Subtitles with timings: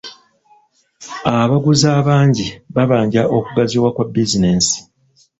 [1.41, 4.77] Abaguzi abangi babanja okugaziwa kwa bizinensi.